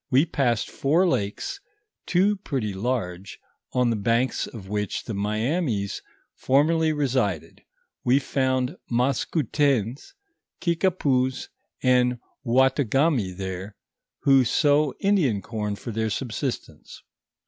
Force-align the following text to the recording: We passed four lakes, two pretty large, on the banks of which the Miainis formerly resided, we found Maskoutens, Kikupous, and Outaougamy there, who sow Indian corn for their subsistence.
We 0.09 0.25
passed 0.25 0.67
four 0.71 1.07
lakes, 1.07 1.59
two 2.07 2.35
pretty 2.37 2.73
large, 2.73 3.39
on 3.71 3.91
the 3.91 3.95
banks 3.95 4.47
of 4.47 4.67
which 4.67 5.03
the 5.03 5.13
Miainis 5.13 6.01
formerly 6.33 6.91
resided, 6.91 7.61
we 8.03 8.17
found 8.17 8.77
Maskoutens, 8.89 10.15
Kikupous, 10.59 11.49
and 11.83 12.17
Outaougamy 12.43 13.37
there, 13.37 13.75
who 14.21 14.43
sow 14.43 14.95
Indian 15.01 15.39
corn 15.39 15.75
for 15.75 15.91
their 15.91 16.09
subsistence. 16.09 17.03